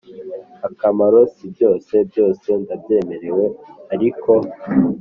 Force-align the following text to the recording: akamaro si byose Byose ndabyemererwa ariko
akamaro 0.67 1.19
si 1.33 1.45
byose 1.53 1.93
Byose 2.09 2.47
ndabyemererwa 2.61 3.45
ariko 3.93 4.31